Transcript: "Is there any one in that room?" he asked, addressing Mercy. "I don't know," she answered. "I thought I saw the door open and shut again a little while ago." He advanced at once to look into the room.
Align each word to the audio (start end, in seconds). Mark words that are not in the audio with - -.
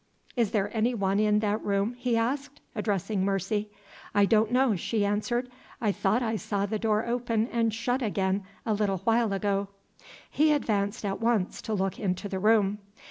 "Is 0.35 0.49
there 0.49 0.75
any 0.75 0.95
one 0.95 1.19
in 1.19 1.41
that 1.41 1.63
room?" 1.63 1.93
he 1.95 2.17
asked, 2.17 2.59
addressing 2.73 3.23
Mercy. 3.23 3.69
"I 4.15 4.25
don't 4.25 4.51
know," 4.51 4.75
she 4.75 5.05
answered. 5.05 5.47
"I 5.79 5.91
thought 5.91 6.23
I 6.23 6.37
saw 6.37 6.65
the 6.65 6.79
door 6.79 7.05
open 7.05 7.47
and 7.51 7.71
shut 7.71 8.01
again 8.01 8.43
a 8.65 8.73
little 8.73 8.97
while 9.03 9.31
ago." 9.31 9.67
He 10.27 10.53
advanced 10.53 11.05
at 11.05 11.21
once 11.21 11.61
to 11.61 11.75
look 11.75 11.99
into 11.99 12.27
the 12.27 12.39
room. 12.39 12.79